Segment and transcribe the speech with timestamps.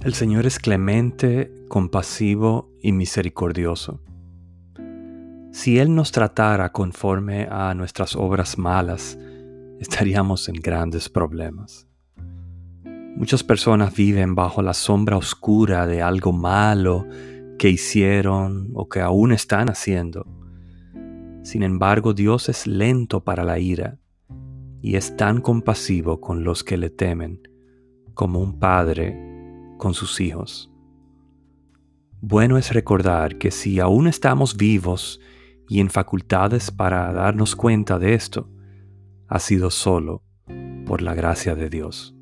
[0.00, 4.00] El Señor es clemente, compasivo y misericordioso.
[5.50, 9.18] Si Él nos tratara conforme a nuestras obras malas,
[9.80, 11.88] estaríamos en grandes problemas.
[13.16, 17.04] Muchas personas viven bajo la sombra oscura de algo malo
[17.58, 20.26] que hicieron o que aún están haciendo.
[21.42, 23.98] Sin embargo, Dios es lento para la ira
[24.80, 27.42] y es tan compasivo con los que le temen
[28.14, 29.37] como un padre
[29.78, 30.70] con sus hijos.
[32.20, 35.20] Bueno es recordar que si aún estamos vivos
[35.68, 38.50] y en facultades para darnos cuenta de esto,
[39.28, 40.24] ha sido solo
[40.84, 42.17] por la gracia de Dios.